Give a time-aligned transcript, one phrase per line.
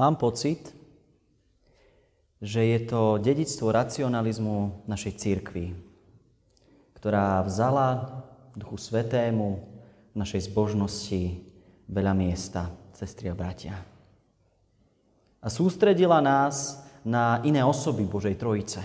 [0.00, 0.72] Mám pocit,
[2.40, 5.76] že je to dedictvo racionalizmu našej církvy,
[6.96, 8.08] ktorá vzala
[8.56, 11.44] Duchu Svetému v našej zbožnosti
[11.84, 13.76] veľa miesta, sestri a bratia.
[15.44, 18.80] A sústredila nás na iné osoby Božej Trojice,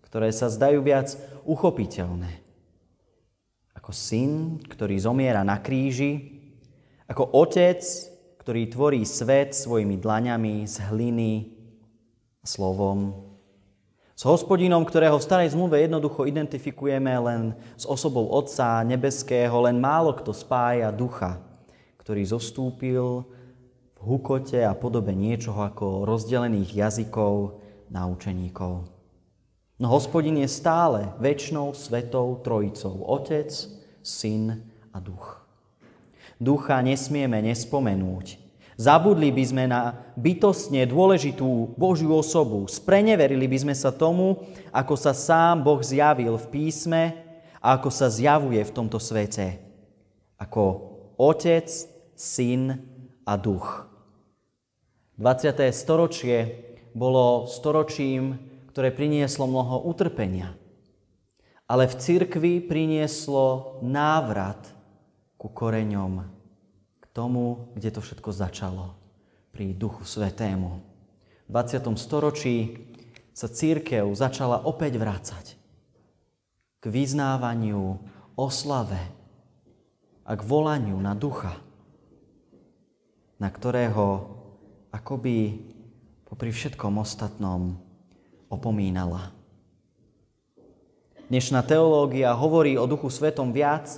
[0.00, 1.12] ktoré sa zdajú viac
[1.44, 2.40] uchopiteľné.
[3.76, 6.40] Ako syn, ktorý zomiera na kríži,
[7.04, 7.84] ako otec,
[8.46, 11.50] ktorý tvorí svet svojimi dlaňami z hliny
[12.46, 13.26] slovom.
[14.14, 20.14] S hospodinom, ktorého v starej zmluve jednoducho identifikujeme len s osobou Otca nebeského, len málo
[20.14, 21.42] kto spája ducha,
[21.98, 23.26] ktorý zostúpil
[23.98, 27.58] v hukote a podobe niečoho ako rozdelených jazykov
[27.90, 28.86] na učeníkov.
[29.82, 33.10] No hospodin je stále väčšnou svetou trojicou.
[33.10, 33.50] Otec,
[34.06, 35.45] Syn a Duch.
[36.36, 42.68] Ducha nesmieme nespomenúť, Zabudli by sme na bytostne dôležitú Božiu osobu.
[42.68, 47.02] Spreneverili by sme sa tomu, ako sa sám Boh zjavil v písme
[47.64, 49.64] a ako sa zjavuje v tomto svete.
[50.36, 51.72] Ako Otec,
[52.12, 52.76] Syn
[53.24, 53.88] a Duch.
[55.16, 55.72] 20.
[55.72, 56.36] storočie
[56.92, 58.36] bolo storočím,
[58.68, 60.52] ktoré prinieslo mnoho utrpenia.
[61.64, 64.75] Ale v cirkvi prinieslo návrat
[65.36, 66.36] ku koreňom
[67.16, 68.92] tomu, kde to všetko začalo,
[69.56, 70.84] pri Duchu Svetému.
[71.48, 71.96] V 20.
[71.96, 72.76] storočí
[73.32, 75.56] sa církev začala opäť vrácať
[76.76, 77.96] k vyznávaniu,
[78.36, 79.00] oslave
[80.28, 81.56] a k volaniu na ducha,
[83.40, 84.36] na ktorého
[84.92, 85.64] akoby
[86.28, 87.80] popri všetkom ostatnom
[88.52, 89.32] opomínala.
[91.32, 93.88] Dnešná teológia hovorí o Duchu Svetom viac,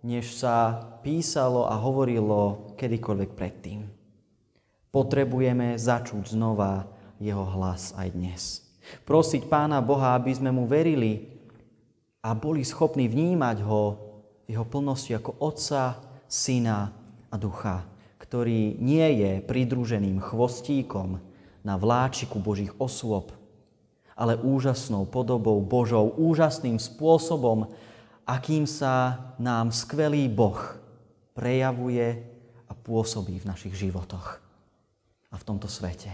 [0.00, 3.80] než sa písalo a hovorilo kedykoľvek predtým.
[4.90, 6.88] Potrebujeme začuť znova
[7.20, 8.42] jeho hlas aj dnes.
[9.06, 11.30] Prosiť Pána Boha, aby sme mu verili
[12.24, 13.82] a boli schopní vnímať ho
[14.50, 16.90] jeho plnosti ako Otca, Syna
[17.30, 17.86] a Ducha,
[18.18, 21.22] ktorý nie je pridruženým chvostíkom
[21.62, 23.30] na vláčiku Božích osôb,
[24.18, 27.70] ale úžasnou podobou Božou, úžasným spôsobom,
[28.26, 30.58] akým sa nám skvelý Boh
[31.34, 32.20] prejavuje
[32.68, 34.38] a pôsobí v našich životoch
[35.30, 36.10] a v tomto svete.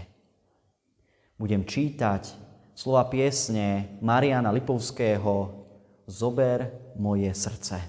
[1.37, 2.33] Budem čítať
[2.77, 5.65] slova piesne Mariana Lipovského
[6.07, 7.81] Zober moje srdce.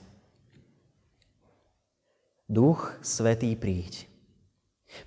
[2.48, 4.08] Duch Svetý príď.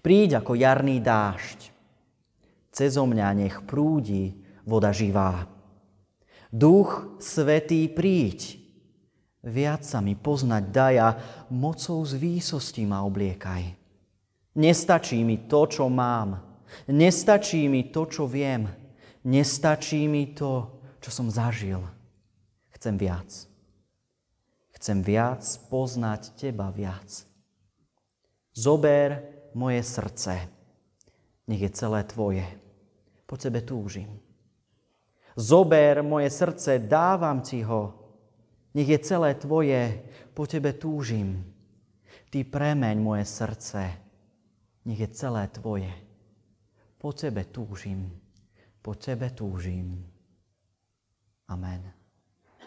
[0.05, 1.73] Príď ako jarný dážď.
[2.69, 5.49] Cezo mňa nech prúdi voda živá.
[6.53, 8.60] Duch Svetý príď
[9.41, 11.09] Viac sa mi poznať daj a
[11.50, 13.74] mocou z výsosti ma obliekaj.
[14.53, 16.38] Nestačí mi to, čo mám.
[16.85, 18.69] Nestačí mi to, čo viem.
[19.25, 21.81] Nestačí mi to, čo som zažil.
[22.78, 23.29] Chcem viac.
[24.78, 25.41] Chcem viac
[25.73, 27.25] poznať Teba viac.
[28.53, 29.25] Zober
[29.58, 30.38] moje srdce.
[31.50, 32.46] Nech je celé Tvoje.
[33.25, 34.22] Po Tebe túžim.
[35.34, 38.00] Zober moje srdce, dávam Ti ho
[38.72, 41.44] nech je celé Tvoje, po Tebe túžim.
[42.32, 43.92] Ty premeň moje srdce,
[44.88, 45.92] nech je celé Tvoje.
[46.96, 48.08] Po Tebe túžim,
[48.80, 50.00] po Tebe túžim.
[51.52, 51.84] Amen.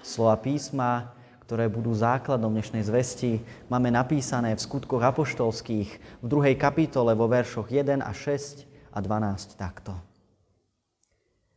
[0.05, 1.17] Slova písma,
[1.49, 3.41] ktoré budú základom dnešnej zvesti,
[3.73, 5.91] máme napísané v skutkoch apoštolských
[6.21, 9.97] v druhej kapitole vo veršoch 1 a 6 a 12 takto.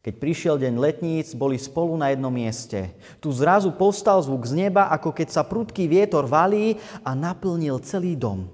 [0.07, 2.95] Keď prišiel deň letníc, boli spolu na jednom mieste.
[3.19, 8.15] Tu zrazu povstal zvuk z neba, ako keď sa prudký vietor valí a naplnil celý
[8.15, 8.47] dom,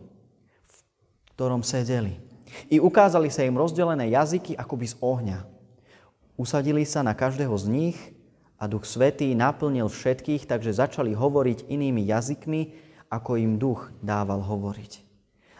[0.66, 2.18] v ktorom sedeli.
[2.74, 5.40] I ukázali sa im rozdelené jazyky akoby z ohňa.
[6.42, 7.98] Usadili sa na každého z nich
[8.58, 12.62] a Duch Svetý naplnil všetkých, takže začali hovoriť inými jazykmi,
[13.14, 15.06] ako im Duch dával hovoriť.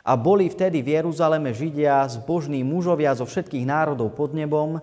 [0.02, 4.82] A boli vtedy v Jeruzaleme Židia, zbožní mužovia zo všetkých národov pod nebom,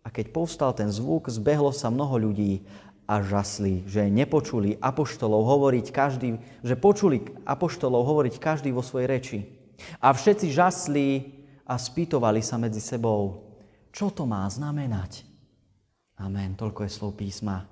[0.00, 2.64] a keď povstal ten zvuk, zbehlo sa mnoho ľudí
[3.10, 9.38] a žasli, že nepočuli apoštolov hovoriť každý, že počuli apoštolov hovoriť každý vo svojej reči.
[9.98, 11.06] A všetci žasli
[11.66, 13.50] a spýtovali sa medzi sebou,
[13.90, 15.26] čo to má znamenať.
[16.20, 16.54] Amen.
[16.54, 17.66] Toľko je slov písma.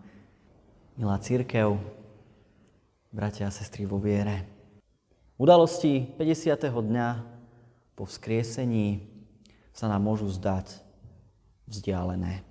[0.99, 1.79] Milá církev,
[3.15, 4.43] bratia a sestry vo viere.
[5.39, 6.59] Udalosti 50.
[6.67, 7.09] dňa
[7.95, 9.07] po vzkriesení
[9.71, 10.88] sa nám môžu zdať
[11.69, 12.43] vzdialené.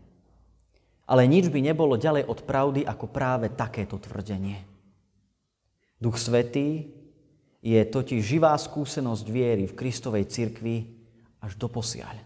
[1.07, 4.63] Ale nič by nebolo ďalej od pravdy ako práve takéto tvrdenie.
[5.97, 6.93] Duch Svetý
[7.63, 10.93] je totiž živá skúsenosť viery v Kristovej cirkvi
[11.41, 12.21] až do posiaľ.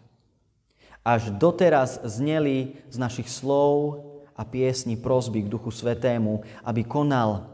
[1.02, 4.06] Až doteraz zneli z našich slov
[4.38, 7.50] a piesni prosby k Duchu Svetému, aby konal,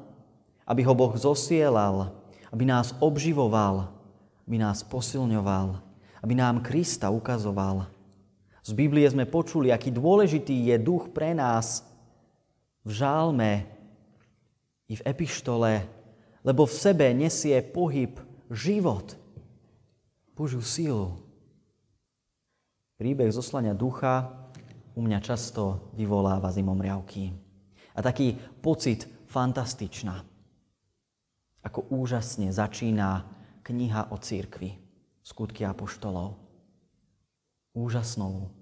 [0.67, 2.11] aby ho Boh zosielal,
[2.51, 3.91] aby nás obživoval,
[4.47, 5.79] aby nás posilňoval,
[6.23, 7.87] aby nám Krista ukazoval.
[8.67, 11.87] Z Biblie sme počuli, aký dôležitý je duch pre nás
[12.83, 13.63] v žálme
[14.91, 15.87] i v epištole,
[16.43, 18.19] lebo v sebe nesie pohyb
[18.51, 19.15] život,
[20.35, 21.15] Božiu sílu.
[22.99, 24.35] Príbeh zoslania ducha
[24.99, 27.31] u mňa často vyvoláva zimomriavky.
[27.95, 30.27] A taký pocit fantastičná.
[31.63, 33.31] Ako úžasne začína
[33.63, 34.75] kniha o církvi,
[35.23, 36.35] skutky apoštolov.
[37.77, 38.56] Úžasnou,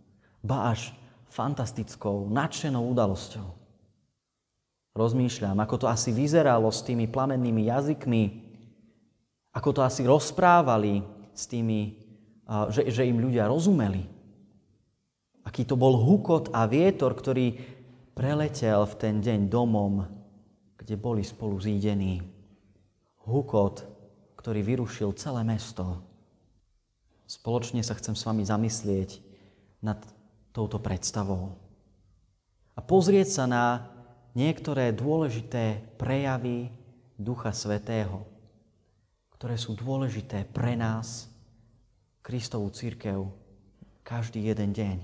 [0.45, 0.93] ba až
[1.33, 3.47] fantastickou, nadšenou udalosťou.
[4.95, 8.23] Rozmýšľam, ako to asi vyzeralo s tými plamennými jazykmi,
[9.51, 11.03] ako to asi rozprávali
[11.35, 11.99] s tými,
[12.71, 14.07] že, že im ľudia rozumeli.
[15.43, 17.59] Aký to bol hukot a vietor, ktorý
[18.15, 20.07] preletel v ten deň domom,
[20.79, 22.23] kde boli spolu zídení.
[23.27, 23.83] Hukot,
[24.39, 25.99] ktorý vyrušil celé mesto.
[27.27, 29.19] Spoločne sa chcem s vami zamyslieť
[29.83, 29.99] nad
[30.55, 31.59] touto predstavou.
[32.75, 33.91] A pozrieť sa na
[34.31, 36.71] niektoré dôležité prejavy
[37.19, 38.23] Ducha Svetého,
[39.35, 41.27] ktoré sú dôležité pre nás,
[42.23, 43.27] Kristovú církev,
[44.01, 44.97] každý jeden deň.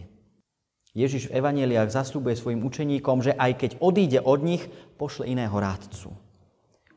[0.92, 4.64] Ježiš v evaneliách zasľubuje svojim učeníkom, že aj keď odíde od nich,
[5.00, 6.12] pošle iného rádcu,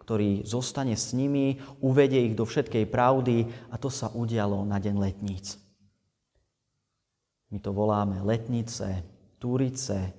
[0.02, 4.94] ktorý zostane s nimi, uvedie ich do všetkej pravdy a to sa udialo na deň
[4.98, 5.63] letníc.
[7.54, 9.06] My to voláme letnice,
[9.38, 10.10] túrice.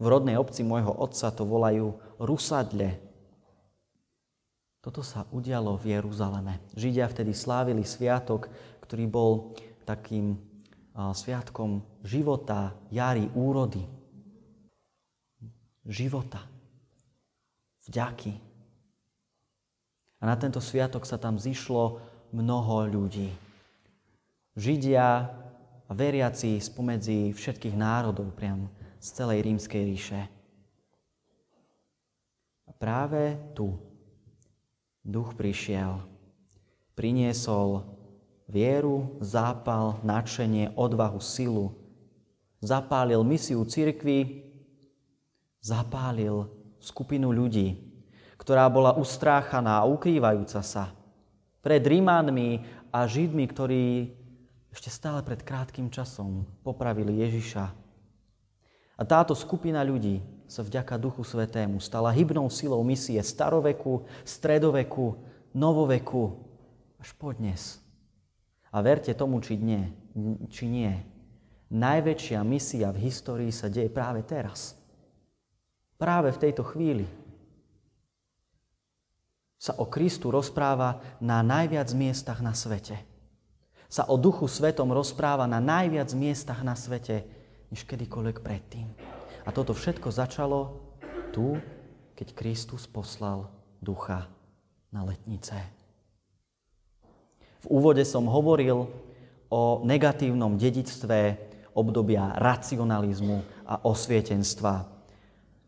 [0.00, 2.96] V rodnej obci môjho otca to volajú rusadle.
[4.80, 6.64] Toto sa udialo v Jeruzaleme.
[6.72, 8.48] Židia vtedy slávili sviatok,
[8.80, 9.52] ktorý bol
[9.84, 10.40] takým
[10.96, 13.84] sviatkom života, jary, úrody.
[15.84, 16.40] Života.
[17.84, 18.32] Vďaky.
[20.18, 22.00] A na tento sviatok sa tam zišlo
[22.32, 23.28] mnoho ľudí.
[24.56, 25.36] Židia
[25.88, 28.68] a veriaci spomedzi všetkých národov, priam
[29.00, 30.20] z celej rímskej ríše.
[32.68, 33.80] A práve tu
[35.00, 36.04] duch prišiel,
[36.92, 37.88] priniesol
[38.44, 41.72] vieru, zápal, nadšenie, odvahu, silu.
[42.60, 44.44] Zapálil misiu cirkvi,
[45.64, 46.52] zapálil
[46.82, 47.80] skupinu ľudí,
[48.36, 50.92] ktorá bola ustráchaná a ukrývajúca sa
[51.62, 53.84] pred Rímanmi a Židmi, ktorí
[54.72, 57.64] ešte stále pred krátkým časom popravili Ježiša.
[58.98, 60.20] A táto skupina ľudí
[60.50, 65.14] sa vďaka Duchu Svetému stala hybnou silou misie staroveku, stredoveku,
[65.54, 66.34] novoveku
[66.98, 67.78] až podnes.
[68.74, 69.86] A verte tomu, či nie,
[70.50, 70.92] či nie.
[71.68, 74.74] Najväčšia misia v histórii sa deje práve teraz.
[76.00, 77.06] Práve v tejto chvíli
[79.58, 82.98] sa o Kristu rozpráva na najviac miestach na svete.
[83.88, 87.24] Sa o Duchu Svetom rozpráva na najviac miestach na svete,
[87.72, 88.88] než kedykoľvek predtým.
[89.44, 90.76] A toto všetko začalo
[91.32, 91.56] tu,
[92.12, 93.48] keď Kristus poslal
[93.80, 94.28] Ducha
[94.92, 95.56] na letnice.
[97.64, 98.86] V úvode som hovoril
[99.48, 101.40] o negatívnom dedictve
[101.72, 104.84] obdobia racionalizmu a osvietenstva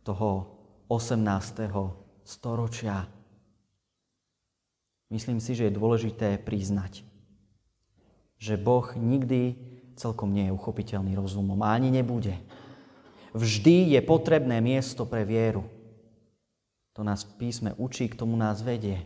[0.05, 0.61] toho
[0.93, 1.71] 18.
[2.27, 3.07] storočia.
[5.11, 7.03] Myslím si, že je dôležité priznať,
[8.41, 9.55] že Boh nikdy
[10.01, 12.35] celkom nie je uchopiteľný rozumom a ani nebude.
[13.37, 15.69] Vždy je potrebné miesto pre vieru.
[16.97, 19.05] To nás písme učí, k tomu nás vedie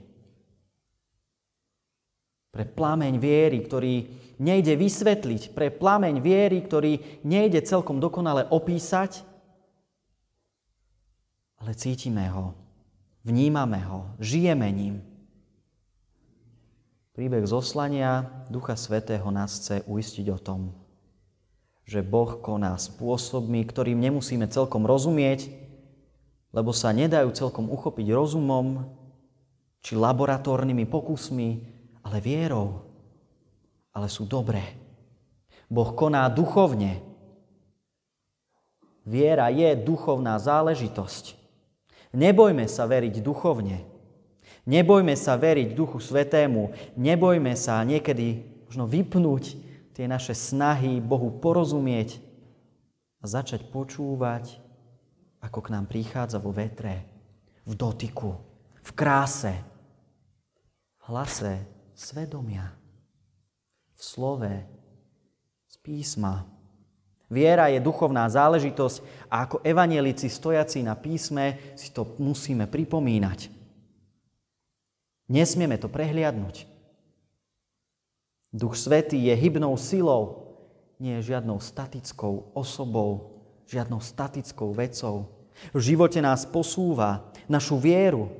[2.54, 3.94] pre plameň viery, ktorý
[4.38, 9.26] nejde vysvetliť, pre plameň viery, ktorý nejde celkom dokonale opísať,
[11.58, 12.54] ale cítime ho,
[13.26, 15.02] vnímame ho, žijeme ním.
[17.14, 20.74] Príbeh zoslania Ducha Svetého nás chce uistiť o tom,
[21.86, 25.46] že Boh koná spôsobmi, ktorým nemusíme celkom rozumieť,
[26.50, 28.90] lebo sa nedajú celkom uchopiť rozumom
[29.78, 31.48] či laboratórnymi pokusmi,
[32.02, 32.82] ale vierou.
[33.94, 34.74] Ale sú dobré.
[35.70, 36.98] Boh koná duchovne.
[39.06, 41.38] Viera je duchovná záležitosť.
[42.10, 43.93] Nebojme sa veriť duchovne.
[44.64, 46.72] Nebojme sa veriť Duchu Svetému.
[46.96, 49.60] Nebojme sa niekedy možno vypnúť
[49.92, 52.18] tie naše snahy Bohu porozumieť
[53.20, 54.58] a začať počúvať,
[55.44, 57.04] ako k nám prichádza vo vetre,
[57.68, 58.32] v dotyku,
[58.80, 59.52] v kráse,
[60.96, 61.60] v hlase
[61.92, 62.72] svedomia,
[63.92, 64.54] v slove,
[65.68, 66.48] z písma.
[67.28, 73.63] Viera je duchovná záležitosť a ako evanielici stojaci na písme si to musíme pripomínať.
[75.24, 76.68] Nesmieme to prehliadnúť.
[78.54, 80.54] Duch Svetý je hybnou silou,
[81.00, 85.26] nie je žiadnou statickou osobou, žiadnou statickou vecou.
[85.74, 88.30] V živote nás posúva našu vieru.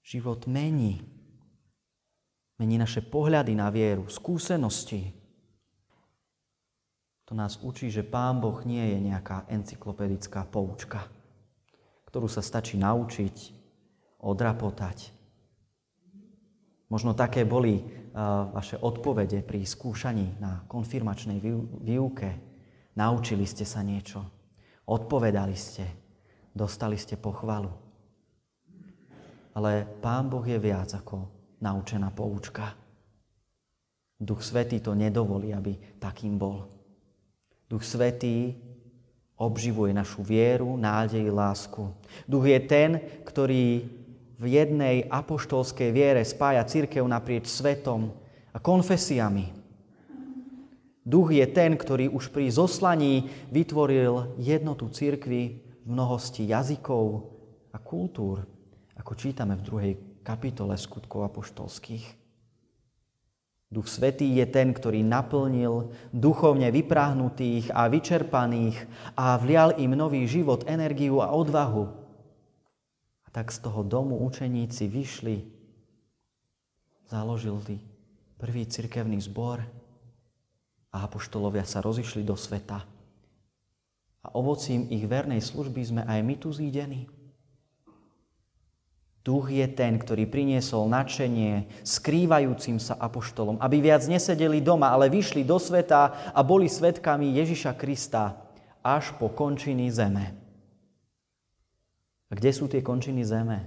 [0.00, 1.04] Život mení.
[2.56, 5.12] Mení naše pohľady na vieru, skúsenosti.
[7.28, 11.08] To nás učí, že Pán Boh nie je nejaká encyklopedická poučka,
[12.08, 13.36] ktorú sa stačí naučiť,
[14.20, 15.11] odrapotať
[16.92, 17.80] Možno také boli
[18.52, 21.40] vaše odpovede pri skúšaní na konfirmačnej
[21.80, 22.36] výuke.
[22.92, 24.20] Naučili ste sa niečo,
[24.84, 25.88] odpovedali ste,
[26.52, 27.72] dostali ste pochvalu.
[29.56, 31.32] Ale Pán Boh je viac ako
[31.64, 32.76] naučená poučka.
[34.20, 36.68] Duch Svetý to nedovolí, aby takým bol.
[37.72, 38.52] Duch Svetý
[39.40, 41.88] obživuje našu vieru, nádej, lásku.
[42.28, 42.90] Duch je ten,
[43.24, 43.88] ktorý
[44.42, 48.10] v jednej apoštolskej viere spája církev naprieč svetom
[48.50, 49.54] a konfesiami.
[51.06, 57.30] Duch je ten, ktorý už pri zoslaní vytvoril jednotu církvy v mnohosti jazykov
[57.70, 58.42] a kultúr,
[58.98, 59.92] ako čítame v druhej
[60.26, 62.18] kapitole skutkov apoštolských.
[63.72, 68.76] Duch Svetý je ten, ktorý naplnil duchovne vypráhnutých a vyčerpaných
[69.16, 72.01] a vlial im nový život, energiu a odvahu
[73.32, 75.36] tak z toho domu učeníci vyšli,
[77.08, 77.80] založili
[78.36, 79.64] prvý cirkevný zbor
[80.92, 82.84] a apoštolovia sa rozišli do sveta.
[84.22, 87.08] A ovocím ich vernej služby sme aj my tu zídení.
[89.22, 95.46] Duch je ten, ktorý priniesol nadšenie skrývajúcim sa apoštolom, aby viac nesedeli doma, ale vyšli
[95.46, 98.34] do sveta a boli svetkami Ježiša Krista
[98.82, 100.41] až po končiny zeme.
[102.32, 103.60] A kde sú tie končiny zeme?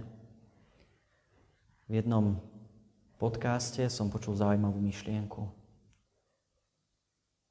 [1.86, 2.42] V jednom
[3.22, 5.46] podcaste som počul zaujímavú myšlienku.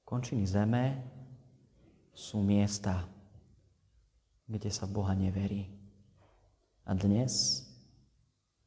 [0.03, 1.07] Končiny zeme
[2.11, 3.07] sú miesta,
[4.51, 5.71] kde sa Boha neverí.
[6.83, 7.63] A dnes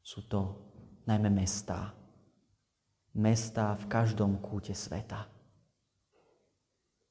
[0.00, 0.56] sú to
[1.04, 1.92] najmä mestá.
[3.12, 5.28] Mestá v každom kúte sveta.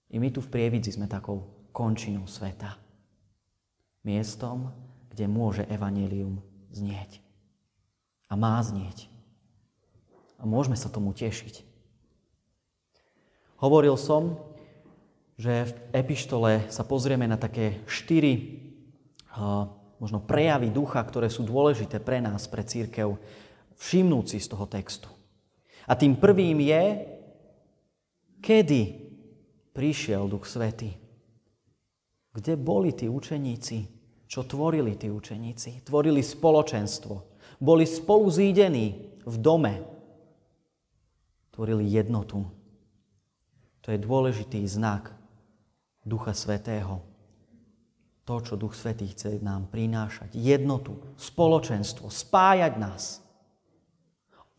[0.10, 2.74] I my tu v Prievidzi sme takou končinou sveta.
[4.02, 4.74] Miestom,
[5.18, 7.26] kde môže evanelium znieť.
[8.30, 9.10] A má znieť.
[10.38, 11.66] A môžeme sa tomu tešiť.
[13.58, 14.38] Hovoril som,
[15.42, 18.62] že v epištole sa pozrieme na také štyri
[19.98, 23.18] možno prejavy ducha, ktoré sú dôležité pre nás, pre církev,
[23.74, 25.10] všimnúci z toho textu.
[25.90, 27.10] A tým prvým je,
[28.38, 28.82] kedy
[29.74, 30.94] prišiel Duch Svety.
[32.38, 33.97] Kde boli tí učeníci?
[34.28, 35.88] Čo tvorili tí učeníci.
[35.88, 37.16] Tvorili spoločenstvo.
[37.58, 39.74] Boli spolu zídení v dome.
[41.56, 42.46] Tvorili jednotu.
[43.82, 45.16] To je dôležitý znak
[46.04, 47.02] Ducha Svetého.
[48.28, 50.36] To, čo Duch Svetý chce nám prinášať.
[50.36, 53.24] Jednotu, spoločenstvo, spájať nás.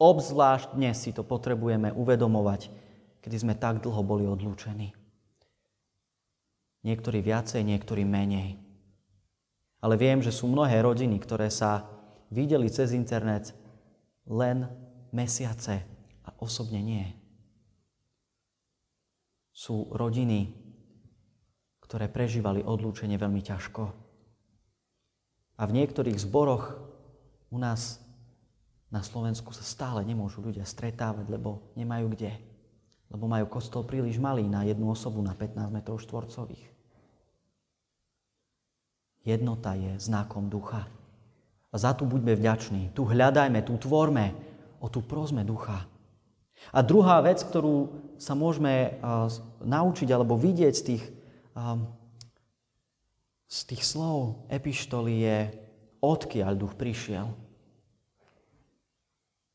[0.01, 2.73] Obzvlášť dnes si to potrebujeme uvedomovať,
[3.21, 4.97] kedy sme tak dlho boli odlúčení.
[6.87, 8.68] Niektorí viacej, niektorí menej.
[9.79, 11.87] Ale viem, že sú mnohé rodiny, ktoré sa
[12.35, 13.55] videli cez internet
[14.27, 14.67] len
[15.15, 15.87] mesiace
[16.27, 17.07] a osobne nie.
[19.55, 20.55] Sú rodiny,
[21.83, 23.83] ktoré prežívali odlúčenie veľmi ťažko.
[25.59, 26.79] A v niektorých zboroch
[27.51, 27.99] u nás
[28.89, 32.33] na Slovensku sa stále nemôžu ľudia stretávať, lebo nemajú kde.
[33.09, 36.78] Lebo majú kostol príliš malý na jednu osobu na 15 metrov štvorcových.
[39.29, 40.89] Jednota je znakom ducha.
[41.69, 42.97] A za tu buďme vďační.
[42.97, 44.33] Tu hľadajme, tu tvorme,
[44.81, 45.85] o tu prosme ducha.
[46.73, 48.97] A druhá vec, ktorú sa môžeme
[49.61, 51.05] naučiť alebo vidieť z tých,
[53.47, 55.39] z tých slov epištoly je,
[56.01, 57.29] odkiaľ duch prišiel.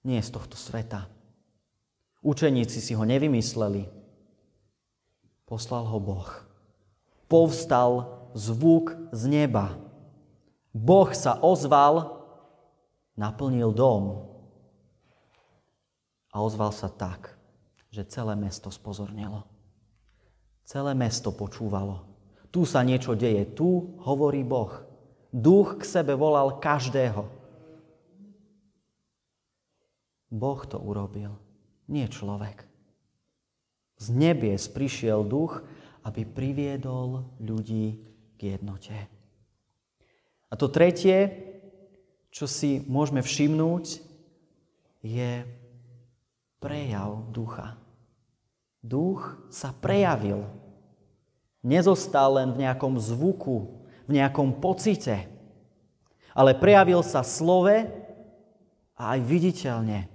[0.06, 1.10] Nie z tohto sveta.
[2.22, 3.90] Učeníci si ho nevymysleli.
[5.50, 6.30] Poslal ho Boh.
[7.28, 9.78] Povstal zvuk z neba.
[10.74, 12.22] Boh sa ozval,
[13.14, 14.26] naplnil dom
[16.34, 17.38] a ozval sa tak,
[17.94, 19.46] že celé mesto spozornilo.
[20.66, 22.10] Celé mesto počúvalo.
[22.50, 24.74] Tu sa niečo deje, tu hovorí Boh.
[25.34, 27.26] Duch k sebe volal každého.
[30.34, 31.38] Boh to urobil,
[31.86, 32.66] nie človek.
[34.02, 35.62] Z nebies prišiel duch
[36.04, 37.96] aby priviedol ľudí
[38.38, 38.96] k jednote.
[40.50, 41.34] A to tretie,
[42.30, 44.02] čo si môžeme všimnúť,
[45.02, 45.32] je
[46.62, 47.76] prejav ducha.
[48.80, 50.46] Duch sa prejavil.
[51.64, 55.32] Nezostal len v nejakom zvuku, v nejakom pocite,
[56.36, 57.88] ale prejavil sa slove
[59.00, 60.12] a aj viditeľne,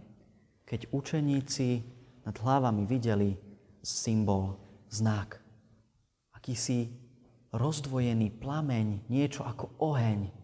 [0.68, 1.80] keď učeníci
[2.28, 3.40] nad hlavami videli
[3.80, 4.60] symbol,
[4.92, 5.40] znak.
[6.36, 6.92] Akýsi
[7.52, 10.38] rozdvojený plameň, niečo ako oheň,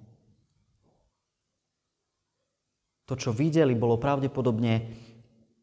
[3.04, 4.88] To, čo videli, bolo pravdepodobne,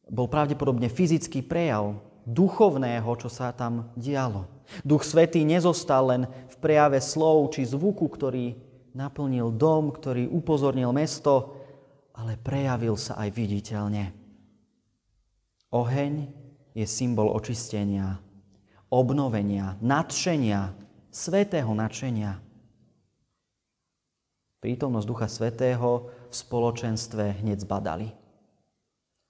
[0.05, 1.97] bol pravdepodobne fyzický prejav
[2.29, 4.45] duchovného, čo sa tam dialo.
[4.85, 8.53] Duch Svetý nezostal len v prejave slov či zvuku, ktorý
[8.93, 11.57] naplnil dom, ktorý upozornil mesto,
[12.13, 14.13] ale prejavil sa aj viditeľne.
[15.73, 16.13] Oheň
[16.77, 18.21] je symbol očistenia,
[18.93, 20.77] obnovenia, nadšenia,
[21.11, 22.39] svetého nadšenia.
[24.63, 28.15] Prítomnosť Ducha Svetého v spoločenstve hneď zbadali.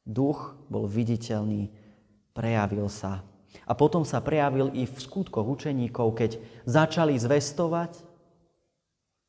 [0.06, 1.74] Duch bol viditeľný,
[2.38, 3.26] prejavil sa.
[3.68, 6.32] A potom sa prejavil i v skutkoch učeníkov, keď
[6.64, 8.00] začali zvestovať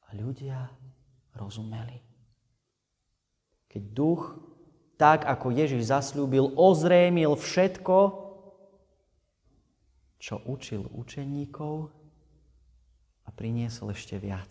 [0.07, 0.71] a ľudia
[1.35, 1.99] rozumeli.
[3.73, 4.37] Keď duch,
[5.01, 7.99] tak ako Ježiš zasľúbil, ozrémil všetko,
[10.23, 12.02] čo učil učeníkov
[13.25, 14.51] a priniesol ešte viac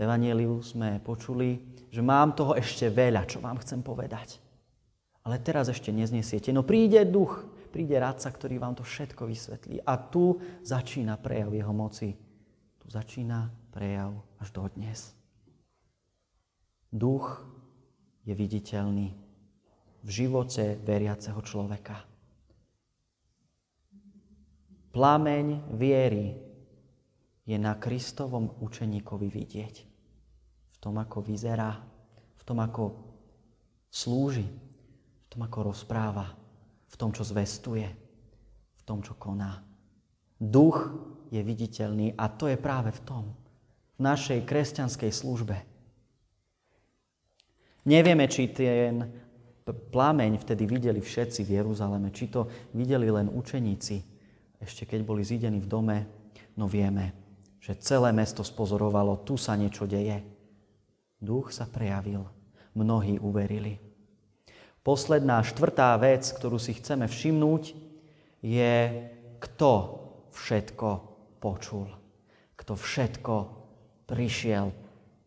[0.00, 1.60] v Evangeliu sme počuli,
[1.92, 4.40] že mám toho ešte veľa, čo vám chcem povedať.
[5.28, 6.54] Ale teraz ešte neznesiete.
[6.56, 9.84] No príde duch, príde rádca, ktorý vám to všetko vysvetlí.
[9.84, 12.16] A tu začína prejav jeho moci.
[12.80, 15.12] Tu začína prejav až do dnes.
[16.88, 17.44] Duch
[18.24, 19.12] je viditeľný
[20.00, 22.08] v živote veriaceho človeka.
[24.96, 26.49] Plameň viery
[27.50, 29.90] je na Kristovom učeníkovi vidieť
[30.80, 31.76] tom, ako vyzerá,
[32.40, 32.82] v tom, ako
[33.92, 36.32] slúži, v tom, ako rozpráva,
[36.88, 37.86] v tom, čo zvestuje,
[38.74, 39.60] v tom, čo koná.
[40.40, 40.88] Duch
[41.28, 43.24] je viditeľný a to je práve v tom,
[43.94, 45.56] v našej kresťanskej službe.
[47.84, 49.04] Nevieme, či ten
[49.68, 53.96] plameň vtedy videli všetci v Jeruzaleme, či to videli len učeníci,
[54.60, 55.96] ešte keď boli zidení v dome,
[56.56, 57.19] no vieme,
[57.60, 60.24] že celé mesto spozorovalo, tu sa niečo deje.
[61.20, 62.24] Duch sa prejavil.
[62.72, 63.76] Mnohí uverili.
[64.80, 67.76] Posledná štvrtá vec, ktorú si chceme všimnúť,
[68.40, 68.76] je,
[69.36, 69.72] kto
[70.32, 70.88] všetko
[71.36, 71.92] počul.
[72.56, 73.34] Kto všetko
[74.08, 74.72] prišiel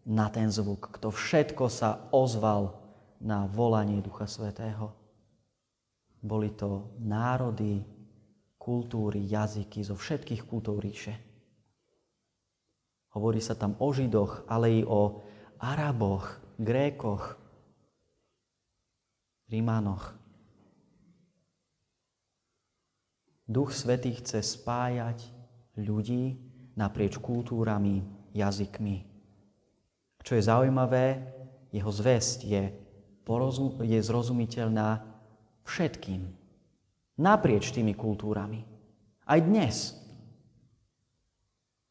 [0.10, 0.90] na ten zvuk.
[0.98, 2.74] Kto všetko sa ozval
[3.22, 4.90] na volanie Ducha Svetého.
[6.18, 7.86] Boli to národy,
[8.58, 11.33] kultúry, jazyky zo všetkých kultúr ríše.
[13.14, 15.22] Hovorí sa tam o Židoch, ale i o
[15.62, 17.38] Araboch, Grékoch,
[19.50, 20.18] Rímanoch.
[23.46, 25.30] Duch Svetý chce spájať
[25.78, 26.42] ľudí
[26.74, 28.02] naprieč kultúrami,
[28.34, 29.06] jazykmi.
[30.24, 31.06] Čo je zaujímavé,
[31.70, 32.64] jeho zväzť je,
[33.28, 35.04] porozum- je zrozumiteľná
[35.68, 36.34] všetkým.
[37.20, 38.66] Naprieč tými kultúrami.
[39.28, 40.03] Aj dnes.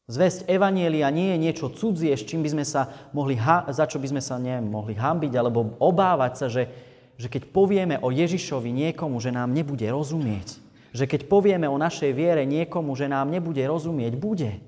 [0.03, 3.39] Zväzť Evanielia nie je niečo cudzie, s čím by sme sa mohli,
[3.71, 6.67] za čo by sme sa nemohli hambiť alebo obávať sa, že,
[7.15, 10.59] že keď povieme o Ježišovi niekomu, že nám nebude rozumieť,
[10.91, 14.59] že keď povieme o našej viere niekomu, že nám nebude rozumieť, bude.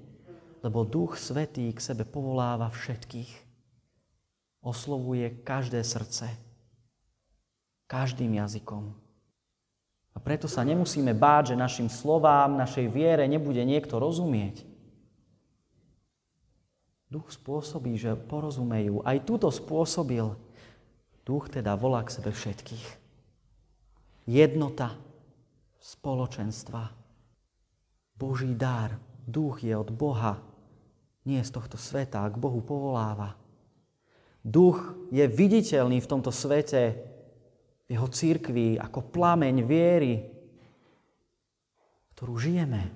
[0.63, 3.29] Lebo Duch Svetý k sebe povoláva všetkých.
[4.63, 6.31] Oslovuje každé srdce.
[7.85, 8.89] Každým jazykom.
[10.15, 14.74] A preto sa nemusíme báť, že našim slovám, našej viere nebude niekto rozumieť.
[17.15, 18.99] Duch spôsobí, že porozumejú.
[19.07, 20.35] Aj túto spôsobil.
[21.23, 22.87] Duch teda volá k sebe všetkých.
[24.27, 24.99] Jednota,
[25.79, 26.91] spoločenstva,
[28.19, 28.99] Boží dar.
[29.23, 30.43] Duch je od Boha,
[31.23, 33.39] nie z tohto sveta, k Bohu povoláva.
[34.43, 36.99] Duch je viditeľný v tomto svete,
[37.87, 40.19] v jeho církvi, ako plameň viery,
[42.11, 42.91] ktorú žijeme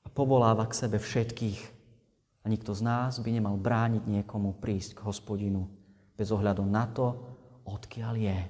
[0.00, 1.81] a povoláva k sebe všetkých.
[2.42, 5.70] A nikto z nás by nemal brániť niekomu prísť k hospodinu
[6.18, 7.14] bez ohľadu na to,
[7.62, 8.40] odkiaľ je.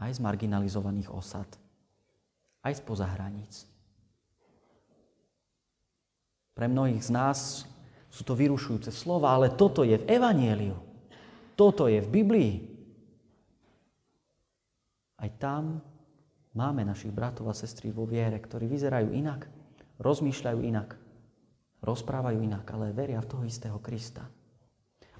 [0.00, 1.48] Aj z marginalizovaných osad,
[2.64, 3.54] aj z hraníc.
[6.54, 7.38] Pre mnohých z nás
[8.08, 10.78] sú to vyrušujúce slova, ale toto je v Evanieliu.
[11.58, 12.54] Toto je v Biblii.
[15.20, 15.84] Aj tam,
[16.50, 19.46] Máme našich bratov a sestry vo viere, ktorí vyzerajú inak,
[20.00, 20.96] rozmýšľajú inak,
[21.84, 24.24] rozprávajú inak, ale veria v toho istého Krista.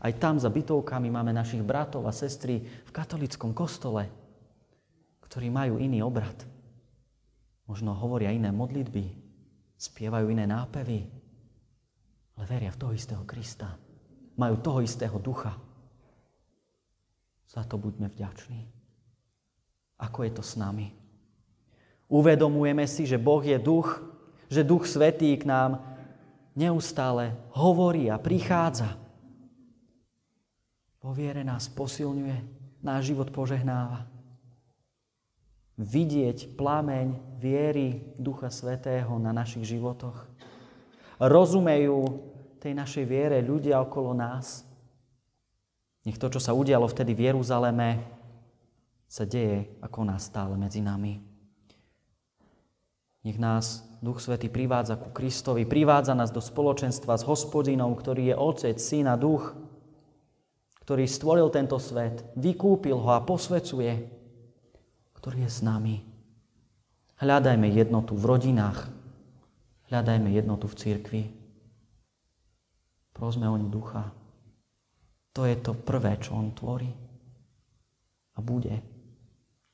[0.01, 4.09] Aj tam za bytovkami máme našich bratov a sestry v katolickom kostole,
[5.29, 6.35] ktorí majú iný obrad.
[7.69, 9.05] Možno hovoria iné modlitby,
[9.77, 11.07] spievajú iné nápevy,
[12.35, 13.77] ale veria v toho istého Krista.
[14.41, 15.53] Majú toho istého ducha.
[17.45, 18.73] Za to buďme vďační.
[20.01, 20.97] Ako je to s nami?
[22.09, 24.01] Uvedomujeme si, že Boh je duch,
[24.51, 25.79] že Duch Svetý k nám
[26.59, 28.99] neustále hovorí a prichádza.
[31.01, 32.37] Vo viere nás posilňuje,
[32.83, 34.11] náš život požehnáva.
[35.81, 40.29] Vidieť plameň viery Ducha Svetého na našich životoch.
[41.17, 42.21] Rozumejú
[42.61, 44.69] tej našej viere ľudia okolo nás.
[46.05, 48.05] Nech to, čo sa udialo vtedy v Jeruzaleme,
[49.09, 51.25] sa deje ako nás stále medzi nami.
[53.25, 58.35] Nech nás Duch Svetý privádza ku Kristovi, privádza nás do spoločenstva s hospodinom, ktorý je
[58.37, 59.53] Otec, Syn a Duch,
[60.89, 64.09] ktorý stvoril tento svet, vykúpil ho a posvecuje,
[65.21, 66.01] ktorý je s nami.
[67.21, 68.89] Hľadajme jednotu v rodinách,
[69.93, 71.23] hľadajme jednotu v cirkvi.
[73.13, 74.17] Prosme o ducha.
[75.37, 76.89] To je to prvé, čo on tvorí.
[78.35, 78.81] A bude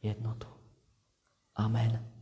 [0.02, 0.50] jednotu.
[1.54, 2.15] Amen.